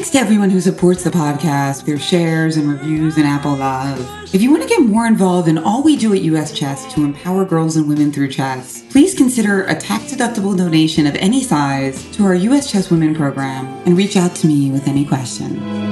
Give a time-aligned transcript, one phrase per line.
[0.00, 4.00] Thanks to everyone who supports the podcast through shares and reviews and Apple Love.
[4.34, 7.04] If you want to get more involved in all we do at US Chess to
[7.04, 12.24] empower girls and women through chess, please consider a tax-deductible donation of any size to
[12.24, 15.89] our US Chess Women program and reach out to me with any questions.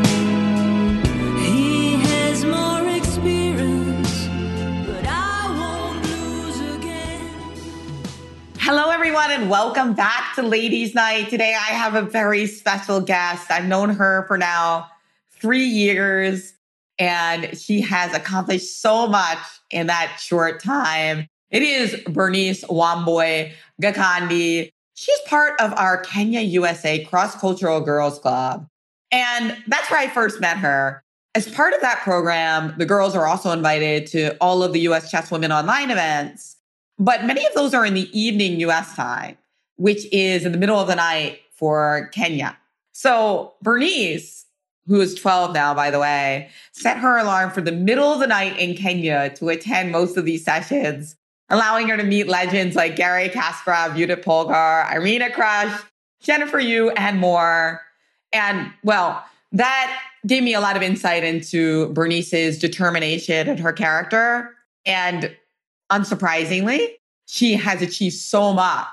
[9.18, 11.28] Everyone, and welcome back to Ladies Knight.
[11.28, 13.50] Today, I have a very special guest.
[13.50, 14.88] I've known her for now
[15.32, 16.54] three years,
[17.00, 19.38] and she has accomplished so much
[19.72, 21.26] in that short time.
[21.50, 23.50] It is Bernice Wambui
[23.82, 24.70] Gikandi.
[24.94, 28.68] She's part of our Kenya USA Cross Cultural Girls Club.
[29.10, 31.02] And that's where I first met her.
[31.34, 35.10] As part of that program, the girls are also invited to all of the US
[35.10, 36.57] Chess Women online events.
[36.98, 39.38] But many of those are in the evening US time,
[39.76, 42.56] which is in the middle of the night for Kenya.
[42.92, 44.46] So Bernice,
[44.86, 48.26] who is 12 now, by the way, set her alarm for the middle of the
[48.26, 51.14] night in Kenya to attend most of these sessions,
[51.48, 55.84] allowing her to meet legends like Gary Kasparov, Judith Polgar, Irina Krush,
[56.20, 57.80] Jennifer Yu, and more.
[58.32, 64.50] And well, that gave me a lot of insight into Bernice's determination and her character.
[64.84, 65.36] And
[65.90, 66.88] unsurprisingly,
[67.26, 68.86] she has achieved so much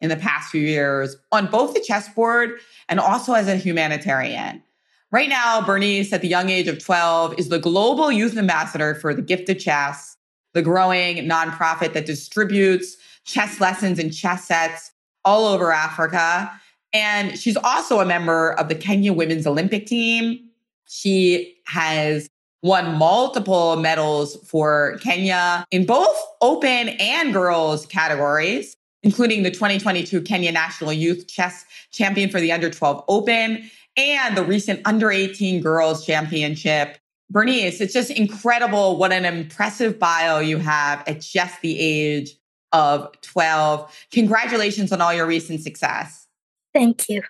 [0.00, 2.58] in the past few years on both the chessboard
[2.88, 4.62] and also as a humanitarian.
[5.10, 9.12] Right now, Bernice, at the young age of 12, is the global youth ambassador for
[9.14, 10.16] the Gift of Chess,
[10.54, 14.90] the growing nonprofit that distributes chess lessons and chess sets
[15.24, 16.50] all over Africa.
[16.92, 20.48] And she's also a member of the Kenya Women's Olympic team.
[20.88, 22.28] She has
[22.62, 30.52] won multiple medals for Kenya in both open and girls categories, including the 2022 Kenya
[30.52, 36.06] National Youth Chess Champion for the Under 12 Open and the recent Under 18 Girls
[36.06, 36.98] Championship.
[37.30, 42.36] Bernice, it's just incredible what an impressive bio you have at just the age
[42.72, 44.06] of 12.
[44.12, 46.26] Congratulations on all your recent success.
[46.72, 47.22] Thank you.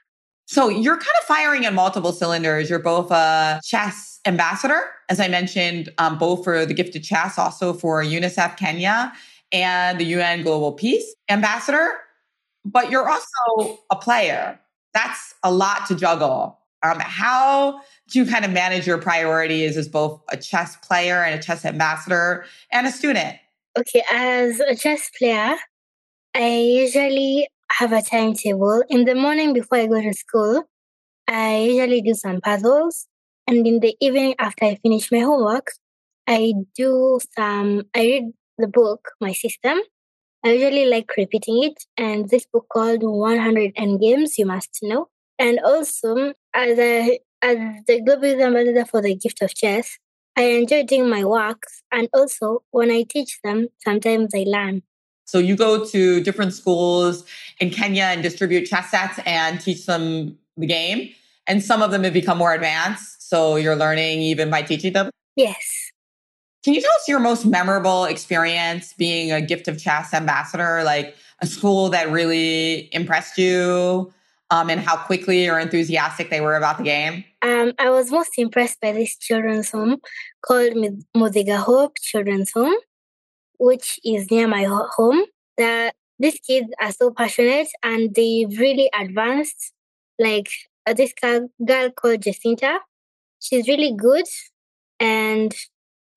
[0.47, 2.69] So you're kind of firing at multiple cylinders.
[2.69, 7.39] You're both a chess ambassador, as I mentioned, um, both for the Gift of Chess,
[7.39, 9.13] also for UNICEF Kenya
[9.53, 11.95] and the UN Global Peace ambassador.
[12.65, 14.59] But you're also a player.
[14.95, 16.59] That's a lot to juggle.
[16.85, 21.39] Um, how do you kind of manage your priorities as both a chess player and
[21.39, 23.37] a chess ambassador and a student?
[23.79, 25.57] Okay, as a chess player,
[26.35, 28.83] I usually have a timetable.
[28.89, 30.65] In the morning before I go to school,
[31.29, 33.07] I usually do some puzzles.
[33.47, 35.69] And in the evening after I finish my homework,
[36.27, 39.79] I do some, I read the book, My System.
[40.45, 41.85] I usually like repeating it.
[41.97, 45.09] And this book called 100 Endgames, you must know.
[45.39, 49.99] And also, as, a, as the global ambassador for the gift of chess,
[50.37, 51.83] I enjoy doing my works.
[51.91, 54.83] And also, when I teach them, sometimes I learn.
[55.25, 57.25] So you go to different schools
[57.61, 61.15] in Kenya and distribute chess sets and teach them the game.
[61.47, 63.29] And some of them have become more advanced.
[63.29, 65.11] So you're learning even by teaching them.
[65.37, 65.93] Yes.
[66.65, 71.17] Can you tell us your most memorable experience being a gift of chess ambassador, like
[71.41, 74.13] a school that really impressed you
[74.51, 77.25] um, and how quickly or enthusiastic they were about the game?
[77.43, 79.97] Um, I was most impressed by this children's home
[80.47, 80.75] called
[81.17, 82.77] Mudiga Hope Children's Home,
[83.59, 85.25] which is near my home.
[85.59, 89.73] That these kids are so passionate and they really advanced.
[90.19, 90.49] Like
[90.87, 91.49] uh, this girl,
[91.91, 92.79] called Jacinta,
[93.41, 94.25] she's really good
[95.01, 95.55] and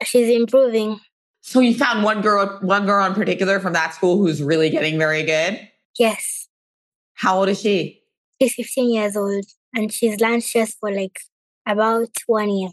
[0.04, 1.00] she's improving.
[1.42, 4.98] So you found one girl, one girl in particular from that school who's really getting
[4.98, 5.68] very good.
[6.00, 6.48] Yes,
[7.14, 8.02] How old is she?
[8.42, 11.20] she's 15 years old and she's learned chess for like
[11.66, 12.70] about one year.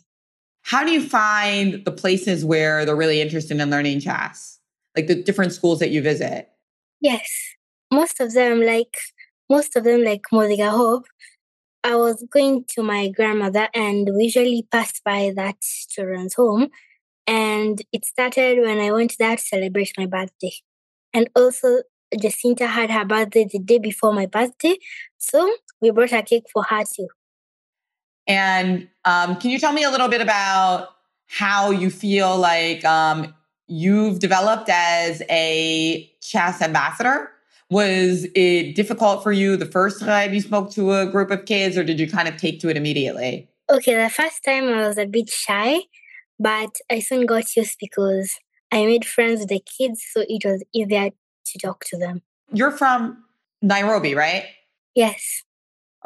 [0.63, 4.59] How do you find the places where they're really interested in learning chess?
[4.97, 6.49] Like the different schools that you visit?
[7.01, 7.29] Yes.
[7.93, 8.97] Most of them, like
[9.51, 11.05] most of them, like Modiga Hope,
[11.85, 15.57] I was going to my grandmother and we usually pass by that
[15.89, 16.69] children's home.
[17.27, 20.53] And it started when I went there to celebrate my birthday.
[21.13, 21.83] And also
[22.21, 24.77] Jacinta had her birthday the day before my birthday.
[25.19, 27.09] So we brought a cake for her too.
[28.27, 30.91] And um, can you tell me a little bit about
[31.27, 33.35] how you feel like um,
[33.67, 37.31] you've developed as a chess ambassador?
[37.73, 41.79] Was it difficult for you the first time you spoke to a group of kids,
[41.79, 43.49] or did you kind of take to it immediately?
[43.71, 45.81] Okay, the first time I was a bit shy,
[46.39, 48.39] but I soon got used because
[48.71, 51.13] I made friends with the kids, so it was easier
[51.47, 52.21] to talk to them.
[52.53, 53.25] You're from
[53.63, 54.45] Nairobi, right?
[54.95, 55.43] Yes.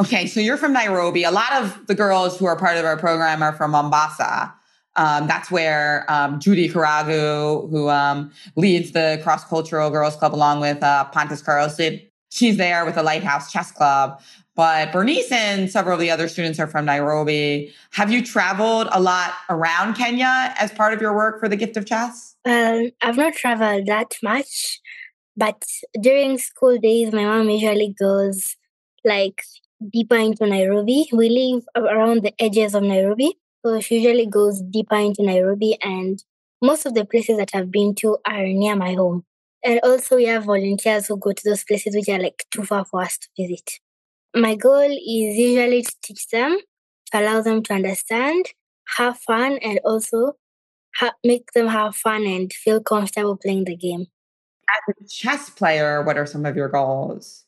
[0.01, 1.25] Okay, so you're from Nairobi.
[1.25, 4.55] A lot of the girls who are part of our program are from Mombasa.
[4.97, 10.61] Um, that's where um, Judy Karagu, who um, leads the Cross Cultural Girls Club along
[10.61, 12.01] with uh, Pontus Carlsson,
[12.31, 14.21] she's there with the Lighthouse Chess Club.
[14.55, 17.75] But Bernice and several of the other students are from Nairobi.
[17.93, 21.77] Have you traveled a lot around Kenya as part of your work for the Gift
[21.77, 22.37] of Chess?
[22.47, 24.81] Um, I've not traveled that much,
[25.37, 25.63] but
[26.01, 28.57] during school days, my mom usually goes
[29.05, 29.43] like
[29.93, 31.07] deeper into Nairobi.
[31.13, 33.37] We live around the edges of Nairobi.
[33.67, 36.23] So she usually goes deeper into Nairobi, and
[36.63, 39.25] most of the places that I've been to are near my home.
[39.65, 42.85] And also, we have volunteers who go to those places which are like too far
[42.85, 43.69] for us to visit.
[44.37, 46.61] My goal is usually to teach them,
[47.11, 48.47] to allow them to understand,
[48.99, 50.35] have fun, and also
[50.95, 54.07] ha- make them have fun and feel comfortable playing the game.
[54.71, 57.47] As a chess player, what are some of your goals?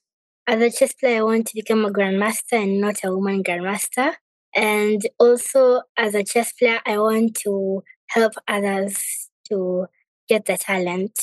[0.49, 4.15] As a chess player, I want to become a grandmaster and not a woman grandmaster.
[4.55, 9.87] And also, as a chess player, I want to help others to
[10.29, 11.19] get the talent.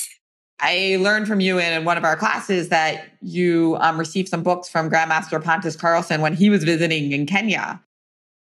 [0.60, 4.70] I learned from you in one of our classes that you um, received some books
[4.70, 7.82] from Grandmaster Pontus Carlsson when he was visiting in Kenya.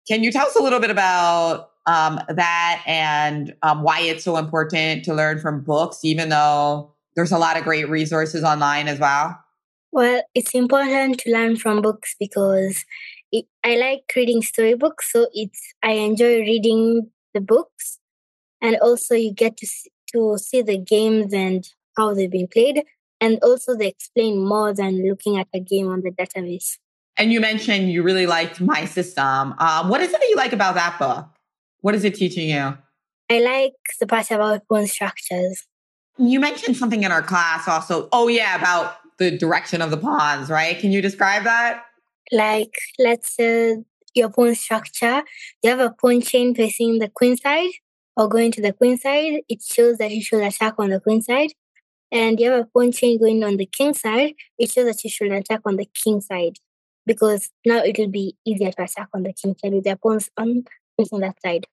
[0.07, 4.37] Can you tell us a little bit about um, that and um, why it's so
[4.37, 8.99] important to learn from books, even though there's a lot of great resources online as
[8.99, 9.39] well?
[9.91, 12.85] Well, it's important to learn from books because
[13.35, 17.99] it, I like reading storybooks, so it's I enjoy reading the books,
[18.61, 22.85] and also you get to see, to see the games and how they've been played,
[23.21, 26.79] and also they explain more than looking at a game on the database.
[27.17, 29.55] And you mentioned you really liked My System.
[29.59, 31.27] Um, what is it that you like about that book?
[31.81, 32.77] What is it teaching you?
[33.31, 35.65] I like the part about pawn structures.
[36.19, 38.09] You mentioned something in our class also.
[38.13, 40.79] Oh, yeah, about the direction of the pawns, right?
[40.79, 41.85] Can you describe that?
[42.33, 43.77] Like, let's say
[44.15, 45.23] your pawn structure,
[45.63, 47.71] you have a pawn chain facing the queen side
[48.17, 49.41] or going to the queen side.
[49.49, 51.53] It shows that you should attack on the queen side.
[52.13, 54.35] And you have a pawn chain going on the king side.
[54.59, 56.59] It shows that you should attack on the king side
[57.07, 60.31] because now it will be easier to attack on the king side with their pawns
[60.37, 60.65] on
[60.97, 61.67] facing that side.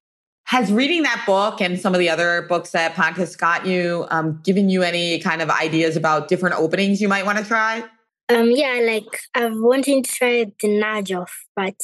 [0.44, 4.40] Has reading that book and some of the other books that Pontus got you um,
[4.44, 7.84] given you any kind of ideas about different openings you might want to try?
[8.32, 11.76] Um, yeah, like I've wanted to try the Najdorf, but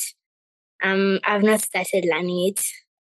[0.83, 2.65] um, I've not started learning it.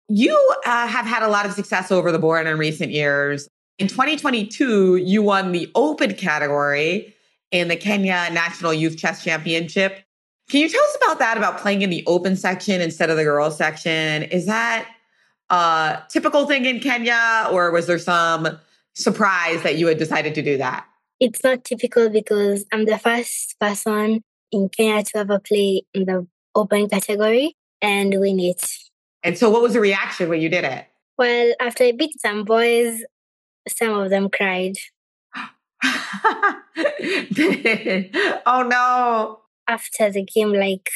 [0.08, 3.48] You uh, have had a lot of success over the board in recent years.
[3.78, 7.14] In 2022, you won the open category
[7.50, 10.04] in the Kenya National Youth Chess Championship.
[10.50, 13.24] Can you tell us about that, about playing in the open section instead of the
[13.24, 14.24] girls section?
[14.24, 14.86] Is that
[15.50, 18.46] a typical thing in Kenya, or was there some
[18.92, 20.86] surprise that you had decided to do that?
[21.20, 26.26] It's not typical because I'm the first person in Kenya to ever play in the
[26.54, 28.64] open category and win it.
[29.22, 30.86] And so, what was the reaction when you did it?
[31.16, 33.02] Well, after I beat some boys,
[33.68, 34.74] some of them cried.
[38.46, 39.40] oh no.
[39.66, 40.90] After the game, like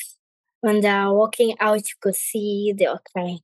[0.60, 3.40] when they were walking out, you could see they were crying.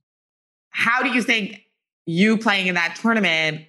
[0.69, 1.61] How do you think
[2.05, 3.65] you playing in that tournament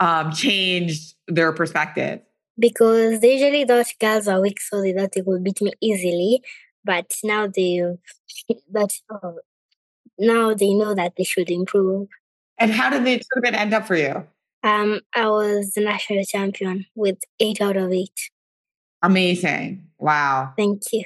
[0.00, 2.20] um, changed their perspective?
[2.58, 6.42] Because they usually thought girls are weak, so they thought they could beat me easily.
[6.84, 7.82] But now they
[8.70, 9.32] but uh,
[10.18, 12.08] now they know that they should improve.
[12.58, 14.26] And how did the tournament end up for you?
[14.62, 18.30] Um, I was the national champion with eight out of eight.
[19.02, 19.86] Amazing.
[19.98, 20.52] Wow.
[20.56, 21.04] Thank you.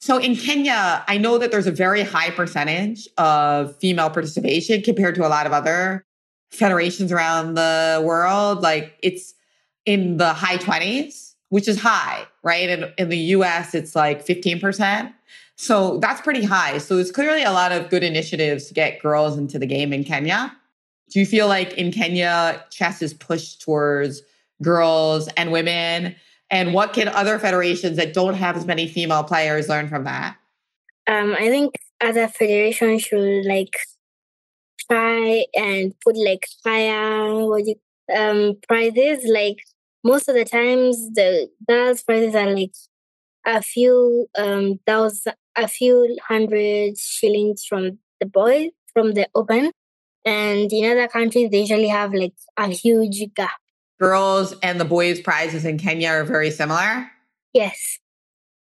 [0.00, 5.14] So in Kenya, I know that there's a very high percentage of female participation compared
[5.14, 6.04] to a lot of other
[6.50, 8.62] federations around the world.
[8.62, 9.34] Like it's
[9.86, 12.68] in the high 20s, which is high, right?
[12.68, 15.12] And in the US, it's like 15%.
[15.56, 16.78] So that's pretty high.
[16.78, 20.04] So it's clearly a lot of good initiatives to get girls into the game in
[20.04, 20.56] Kenya.
[21.10, 24.22] Do you feel like in Kenya, chess is pushed towards
[24.62, 26.16] girls and women?
[26.50, 30.36] And what can other federations that don't have as many female players learn from that?
[31.06, 33.76] Um, I think other federations should like
[34.90, 37.74] try and put like higher what you,
[38.16, 39.24] um prizes.
[39.28, 39.58] Like
[40.04, 42.74] most of the times, the girls' prizes are like
[43.46, 49.72] a few um thousand, a few hundred shillings from the boys from the open,
[50.24, 53.58] and in other countries they usually have like a huge gap.
[54.00, 57.10] Girls and the boys' prizes in Kenya are very similar.
[57.52, 57.98] Yes,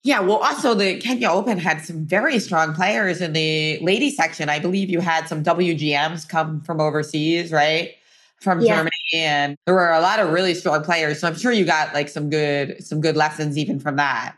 [0.04, 4.50] Yeah, well, also the Kenya Open had some very strong players in the ladies section.
[4.50, 7.96] I believe you had some WGMs come from overseas, right?
[8.42, 8.78] From Yeah.
[8.78, 11.20] Germany, and there were a lot of really strong players.
[11.20, 14.36] So I'm sure you got like some good some good lessons even from that.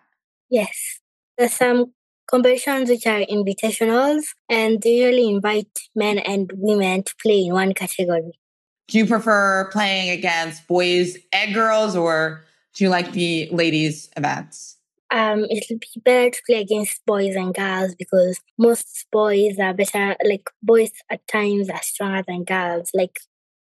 [0.49, 0.99] yes.
[1.37, 1.93] There's some
[2.29, 7.73] competitions which are invitationals, and they usually invite men and women to play in one
[7.73, 8.33] category.
[8.87, 12.43] Do you prefer playing against boys and girls, or
[12.75, 14.77] do you like the ladies events?
[15.11, 20.15] um it'll be better to play against boys and girls because most boys are better
[20.25, 23.19] like boys at times are stronger than girls like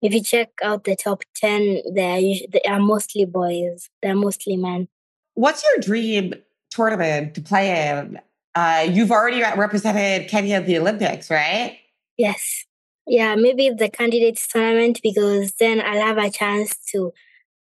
[0.03, 4.57] if you check out the top 10 they're usu- they are mostly boys they're mostly
[4.57, 4.89] men
[5.35, 6.35] What's your dream
[6.71, 8.19] tournament to play in?
[8.57, 11.79] Uh, you've already represented Kenya at the Olympics, right?
[12.17, 12.65] yes
[13.07, 17.13] yeah maybe the candidates tournament because then i'll have a chance to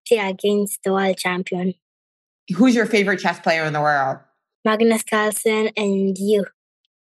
[0.08, 1.74] play against the world champion
[2.56, 4.18] Who's your favorite chess player in the world?
[4.66, 6.46] magnus carlsen and you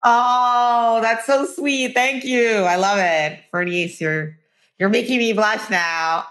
[0.02, 1.94] Oh, that's so sweet.
[1.94, 2.50] Thank you.
[2.64, 3.42] I love it.
[3.52, 4.38] Bernice, you're
[4.80, 6.26] you're making me blush now.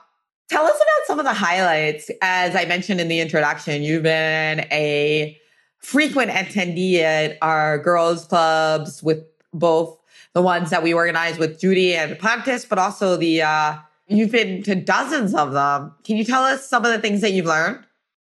[0.48, 2.10] Tell us about some of the highlights.
[2.22, 5.38] As I mentioned in the introduction, you've been a
[5.78, 9.98] frequent attendee at our girls' clubs with both
[10.32, 13.76] the ones that we organize with Judy and Pontus, but also the uh,
[14.06, 15.94] you've been to dozens of them.
[16.04, 17.84] Can you tell us some of the things that you've learned?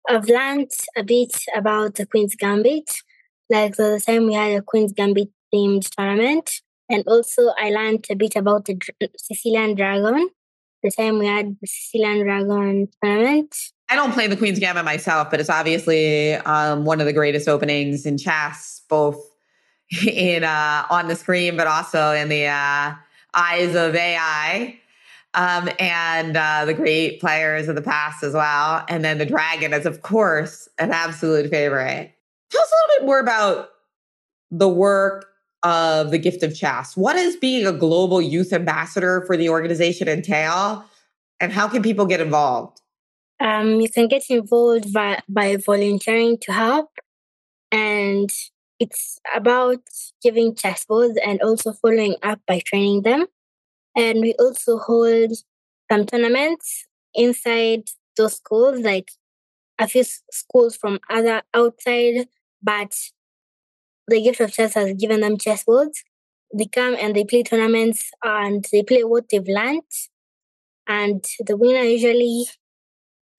[0.07, 3.01] I've learned a bit about the Queen's Gambit.
[3.49, 6.61] Like the time we had a Queen's Gambit themed tournament.
[6.91, 8.77] And also I learned a bit about the
[9.17, 10.29] Sicilian Dragon.
[10.83, 13.55] The time we had the Sicilian Dragon tournament.
[13.87, 17.47] I don't play the Queen's Gambit myself, but it's obviously um, one of the greatest
[17.47, 19.23] openings in chess, both
[20.05, 22.93] in uh, on the screen, but also in the uh,
[23.33, 24.77] eyes of AI.
[25.33, 28.83] Um, and uh, the great players of the past as well.
[28.89, 32.13] And then the dragon is, of course, an absolute favorite.
[32.49, 33.69] Tell us a little bit more about
[34.51, 35.30] the work
[35.63, 36.97] of the gift of chess.
[36.97, 40.85] What does being a global youth ambassador for the organization entail?
[41.39, 42.81] And how can people get involved?
[43.39, 46.89] Um, you can get involved by, by volunteering to help.
[47.71, 48.29] And
[48.79, 49.81] it's about
[50.21, 53.25] giving chess balls and also following up by training them.
[53.95, 55.31] And we also hold
[55.91, 57.83] some tournaments inside
[58.17, 59.11] those schools, like
[59.79, 62.27] a few schools from other outside,
[62.61, 62.93] but
[64.11, 66.03] the gift of chess has given them chess boards.
[66.53, 69.81] They come and they play tournaments and they play what they've learned.
[70.87, 72.45] And the winner usually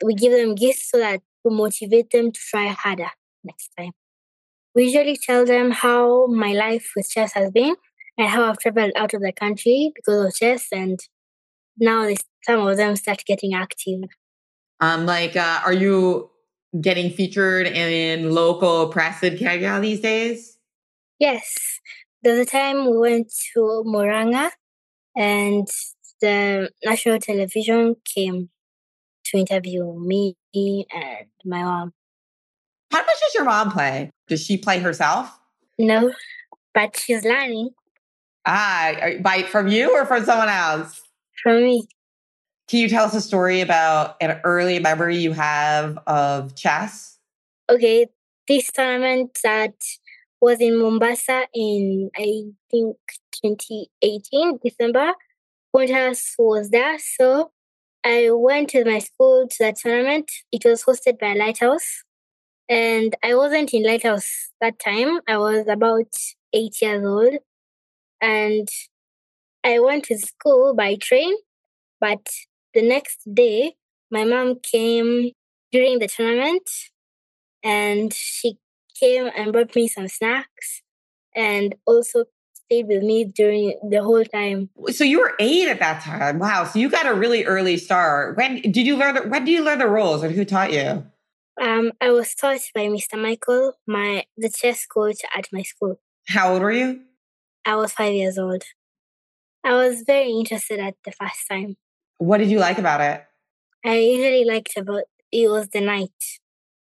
[0.05, 3.11] we give them gifts so that to motivate them to try harder
[3.45, 3.93] next time.
[4.75, 7.75] We usually tell them how my life with chess has been
[8.19, 10.99] and how I've traveled out of the country because of chess, and
[11.79, 14.05] now they, some of them start getting active.
[14.81, 16.31] Um, like, uh, are you
[16.81, 20.51] getting featured in local press in Kenya these days?
[21.23, 21.55] Yes,
[22.25, 24.50] there was a time we went to Moranga,
[25.17, 25.69] and
[26.21, 28.50] the national television came
[29.26, 31.93] to interview me and my mom.
[32.91, 34.11] How much does your mom play?
[34.26, 35.38] Does she play herself?
[35.79, 36.12] No,
[36.75, 37.71] but she's learning
[38.45, 41.02] Ah, by from you or from someone else?
[41.41, 41.87] from me.
[42.67, 47.11] Can you tell us a story about an early memory you have of chess?
[47.71, 48.09] okay,
[48.49, 49.75] this tournament that
[50.42, 52.96] was in Mombasa in I think
[53.44, 55.12] 2018 December.
[55.72, 57.52] Pontus was there, so
[58.04, 60.30] I went with my school to that tournament.
[60.50, 62.02] It was hosted by Lighthouse,
[62.68, 65.20] and I wasn't in Lighthouse that time.
[65.28, 66.12] I was about
[66.52, 67.37] eight years old,
[68.20, 68.68] and
[69.64, 71.34] I went to school by train.
[72.00, 72.26] But
[72.75, 73.76] the next day,
[74.11, 75.30] my mom came
[75.70, 76.68] during the tournament
[77.62, 78.58] and she
[79.02, 80.82] came and brought me some snacks
[81.35, 84.71] and also stayed with me during the whole time.
[84.88, 86.38] So you were eight at that time.
[86.38, 86.64] Wow.
[86.64, 88.37] So you got a really early start.
[88.37, 89.14] When did you learn?
[89.14, 91.04] The, when did you learn the rules, and who taught you?
[91.61, 93.21] Um, I was taught by Mr.
[93.21, 96.00] Michael, my the chess coach at my school.
[96.28, 97.00] How old were you?
[97.64, 98.62] I was five years old.
[99.64, 101.76] I was very interested at the first time.
[102.18, 103.25] What did you like about it?
[103.85, 106.11] I usually liked about it was the night.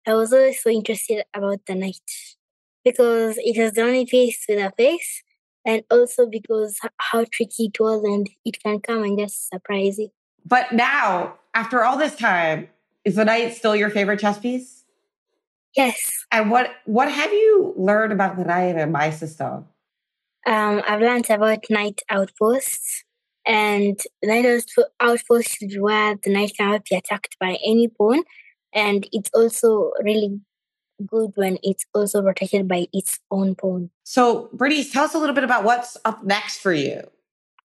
[0.07, 2.12] I was always so interested about the knight
[2.83, 5.24] because it was the only piece with a face,
[5.65, 10.09] and also because how tricky it was, and it can come and just surprise you.
[10.45, 12.69] But now, after all this time,
[13.03, 14.83] is the knight still your favorite chess piece?
[15.75, 19.65] Yes, And what what have you learned about the knight in my system?
[20.47, 23.03] um, I've learned about knight outposts,
[23.45, 28.24] and knight outpo- outposts is where the knight cannot be attacked by any pawn,
[28.75, 30.39] and it's also really
[31.08, 33.89] good when it's also protected by its own pawn.
[34.03, 37.01] So, Bernice, tell us a little bit about what's up next for you.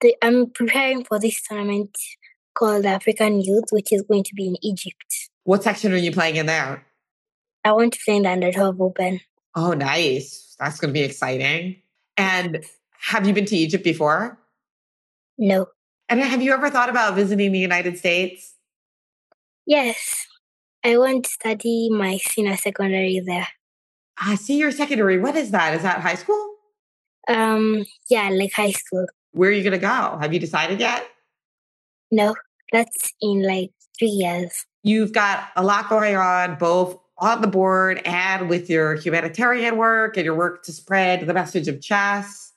[0.01, 1.97] The, I'm preparing for this tournament
[2.55, 5.31] called African Youth, which is going to be in Egypt.
[5.45, 6.85] What section are you playing in there?
[7.65, 9.21] I want to play in the under 12 Open.
[9.57, 10.57] Oh, nice.
[10.61, 11.77] That's going to be exciting.
[12.17, 12.65] And
[13.01, 14.39] have you been to Egypt before?
[15.37, 15.67] No.
[16.09, 18.55] And have you ever thought about visiting the United States?
[19.67, 20.27] Yes,
[20.89, 23.47] I want to study my senior secondary there.
[24.19, 25.19] Ah, senior secondary.
[25.19, 25.75] What is that?
[25.75, 26.55] Is that high school?
[27.29, 29.05] Um, yeah, like high school.
[29.33, 30.17] Where are you going to go?
[30.19, 31.07] Have you decided yet?
[32.11, 32.35] No,
[32.73, 34.65] that's in like three years.
[34.83, 40.17] You've got a lot going on, both on the board and with your humanitarian work
[40.17, 42.55] and your work to spread the message of chess.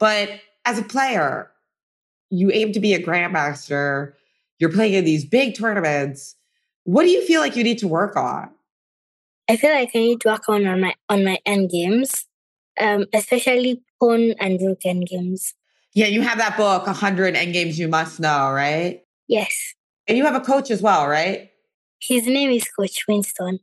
[0.00, 1.52] But as a player,
[2.28, 4.14] you aim to be a grandmaster.
[4.58, 6.34] You're playing in these big tournaments.
[6.84, 8.50] What do you feel like you need to work on?
[9.48, 12.26] I feel like I need to work on on my on my end games,
[12.80, 15.54] um, especially pawn and rook end games.
[15.94, 19.02] Yeah, you have that book, 100 end games You Must Know, right?
[19.28, 19.74] Yes,
[20.08, 21.50] And you have a coach as well, right?
[22.00, 23.60] his name is Coach Winston.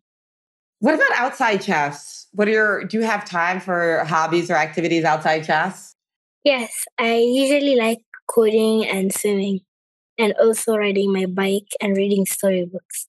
[0.79, 2.27] What about outside chess?
[2.31, 5.93] What are your, do you have time for hobbies or activities outside chess?
[6.45, 7.99] Yes, I usually like
[8.33, 9.59] coding and swimming,
[10.17, 13.08] and also riding my bike and reading storybooks.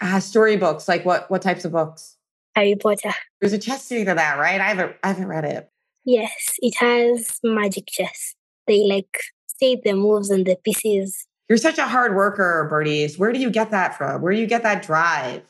[0.00, 2.16] Ah, storybooks, like what, what types of books?
[2.54, 3.12] Harry Potter.
[3.40, 4.60] There's a chess series of that, right?
[4.60, 5.70] I haven't, I haven't read it.
[6.04, 8.34] Yes, it has magic chess.
[8.66, 11.26] They like state the moves and the pieces.
[11.48, 13.18] You're such a hard worker, Bernice.
[13.18, 14.22] Where do you get that from?
[14.22, 15.42] Where do you get that drive?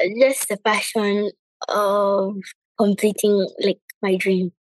[0.00, 1.30] Uh, Just the passion
[1.68, 2.36] of
[2.78, 4.52] completing like my dream.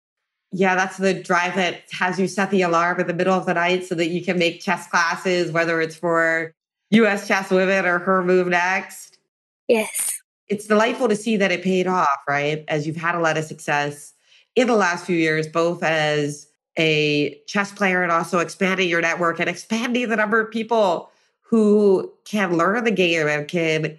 [0.52, 3.54] Yeah, that's the drive that has you set the alarm in the middle of the
[3.54, 6.54] night so that you can make chess classes, whether it's for
[6.92, 9.18] US Chess Women or Her Move Next.
[9.68, 10.12] Yes,
[10.50, 12.66] It's delightful to see that it paid off, right?
[12.68, 14.14] As you've had a lot of success
[14.56, 19.40] in the last few years, both as a chess player and also expanding your network
[19.40, 23.98] and expanding the number of people who can learn the game and can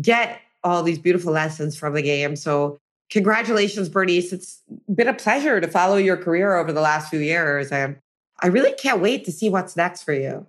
[0.00, 2.36] get all these beautiful lessons from the game.
[2.36, 2.78] So,
[3.10, 4.32] congratulations, Bernice.
[4.32, 4.60] It's
[4.94, 7.72] been a pleasure to follow your career over the last few years.
[7.72, 7.96] And
[8.40, 10.46] I really can't wait to see what's next for you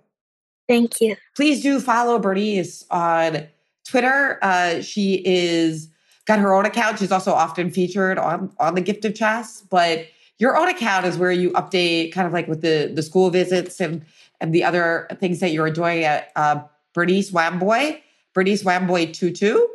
[0.68, 1.16] thank you.
[1.34, 3.46] please do follow Bernice on
[3.86, 4.38] Twitter.
[4.42, 5.88] Uh, she is
[6.26, 6.98] got her own account.
[6.98, 10.06] She's also often featured on on the Gift of Chess, but
[10.38, 13.80] your own account is where you update kind of like with the the school visits
[13.80, 14.04] and
[14.40, 16.60] and the other things that you're doing at uh,
[16.94, 18.00] Bernice Wambui,
[18.34, 19.68] Bernice Wambui two two.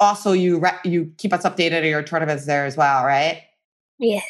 [0.00, 3.42] Also, you re- you keep us updated on your tournaments there as well, right?
[3.98, 4.24] Yes,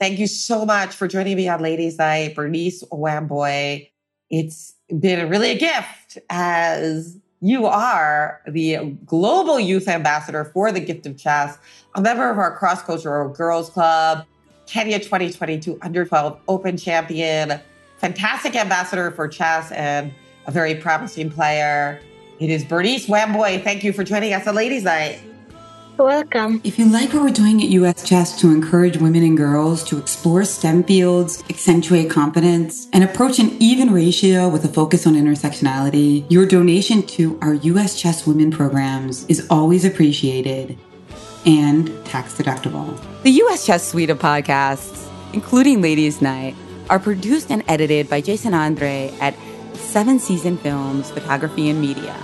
[0.00, 3.90] Thank you so much for joining me on Ladies Knight, Bernice Wambui.
[4.30, 11.06] It's been really a gift as you are the global youth ambassador for the Gift
[11.06, 11.58] of Chess,
[11.94, 14.26] a member of our cross cultural girls club,
[14.66, 17.60] Kenya 2022 under 12 open champion,
[17.98, 20.12] fantastic ambassador for chess, and
[20.46, 22.00] a very promising player.
[22.38, 23.62] It is Bernice Wambui.
[23.64, 25.20] Thank you for joining us on Ladies Knight.
[26.00, 26.62] Welcome.
[26.64, 29.98] If you like what we're doing at US Chess to encourage women and girls to
[29.98, 36.24] explore STEM fields, accentuate confidence, and approach an even ratio with a focus on intersectionality,
[36.30, 40.78] your donation to our US Chess Women programs is always appreciated
[41.44, 42.98] and tax deductible.
[43.22, 43.66] The U.S.
[43.66, 46.56] Chess Suite of podcasts, including Ladies Knight,
[46.88, 49.34] are produced and edited by Jason Andre at
[49.74, 52.16] Seven Season Films Photography and Media.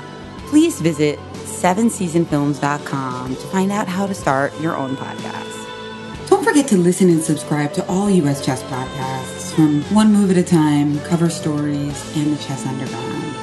[0.46, 1.18] Please visit
[1.62, 6.28] sevenseasonfilms.com to find out how to start your own podcast.
[6.28, 10.36] Don't forget to listen and subscribe to all US Chess podcasts from One Move at
[10.36, 13.34] a Time, Cover Stories, and The Chess Underground.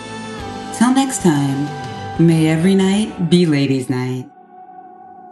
[0.78, 1.67] Till next time,
[2.19, 4.30] may every night be Ladies' Night.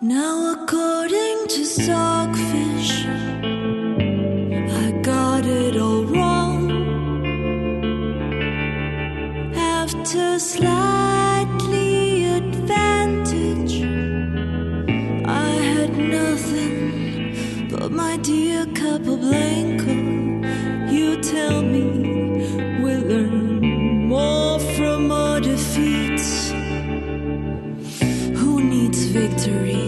[0.02, 3.06] Now, according to Stockfish,
[4.86, 6.72] I got it all wrong.
[9.56, 11.11] After slightly
[18.12, 19.94] my dear Capablanca.
[20.94, 21.86] You tell me
[22.84, 26.52] we learn more from our defeats.
[28.40, 29.81] Who needs victory.